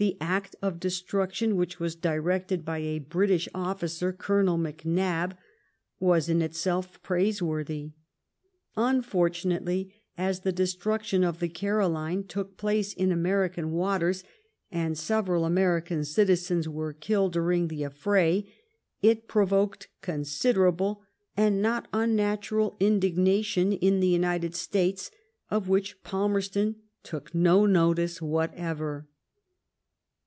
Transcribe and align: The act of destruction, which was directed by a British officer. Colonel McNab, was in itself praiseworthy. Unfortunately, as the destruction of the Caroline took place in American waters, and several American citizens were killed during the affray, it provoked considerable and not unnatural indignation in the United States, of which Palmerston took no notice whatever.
The 0.00 0.16
act 0.20 0.54
of 0.62 0.78
destruction, 0.78 1.56
which 1.56 1.80
was 1.80 1.96
directed 1.96 2.64
by 2.64 2.78
a 2.78 3.00
British 3.00 3.48
officer. 3.52 4.12
Colonel 4.12 4.56
McNab, 4.56 5.36
was 5.98 6.28
in 6.28 6.40
itself 6.40 7.02
praiseworthy. 7.02 7.94
Unfortunately, 8.76 9.92
as 10.16 10.42
the 10.42 10.52
destruction 10.52 11.24
of 11.24 11.40
the 11.40 11.48
Caroline 11.48 12.22
took 12.22 12.56
place 12.56 12.92
in 12.92 13.10
American 13.10 13.72
waters, 13.72 14.22
and 14.70 14.96
several 14.96 15.44
American 15.44 16.04
citizens 16.04 16.68
were 16.68 16.92
killed 16.92 17.32
during 17.32 17.66
the 17.66 17.82
affray, 17.82 18.44
it 19.02 19.26
provoked 19.26 19.88
considerable 20.00 21.02
and 21.36 21.60
not 21.60 21.88
unnatural 21.92 22.76
indignation 22.78 23.72
in 23.72 23.98
the 23.98 24.06
United 24.06 24.54
States, 24.54 25.10
of 25.50 25.68
which 25.68 26.00
Palmerston 26.04 26.76
took 27.02 27.34
no 27.34 27.66
notice 27.66 28.22
whatever. 28.22 29.08